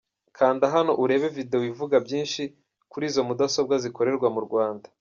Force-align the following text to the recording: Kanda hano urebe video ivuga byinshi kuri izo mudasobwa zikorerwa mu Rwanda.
Kanda 0.37 0.65
hano 0.73 0.91
urebe 1.03 1.27
video 1.37 1.61
ivuga 1.71 1.95
byinshi 2.05 2.41
kuri 2.91 3.03
izo 3.09 3.21
mudasobwa 3.27 3.75
zikorerwa 3.83 4.27
mu 4.35 4.41
Rwanda. 4.47 4.87